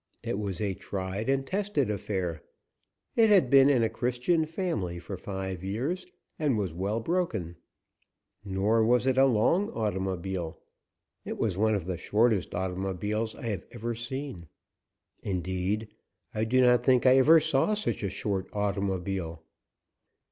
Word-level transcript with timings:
It 0.23 0.39
was 0.39 0.59
a 0.59 0.73
tried 0.73 1.29
and 1.29 1.45
tested 1.45 1.91
affair. 1.91 2.41
It 3.15 3.29
had 3.29 3.51
been 3.51 3.69
in 3.69 3.83
a 3.83 3.87
Christian 3.87 4.45
family 4.45 4.97
for 4.97 5.15
five 5.15 5.63
years, 5.63 6.07
and 6.39 6.57
was 6.57 6.73
well 6.73 6.99
broken. 6.99 7.55
Nor 8.43 8.83
was 8.83 9.05
it 9.05 9.19
a 9.19 9.27
long 9.27 9.69
automobile; 9.69 10.57
it 11.23 11.37
was 11.37 11.55
one 11.55 11.75
of 11.75 11.85
the 11.85 11.99
shortest 11.99 12.55
automobiles 12.55 13.35
I 13.35 13.43
have 13.49 13.67
ever 13.69 13.93
seen; 13.93 14.47
indeed, 15.21 15.87
I 16.33 16.45
do 16.45 16.61
not 16.61 16.83
think 16.83 17.05
I 17.05 17.17
ever 17.17 17.39
saw 17.39 17.75
such 17.75 18.01
a 18.01 18.09
short 18.09 18.47
automobile. 18.53 19.43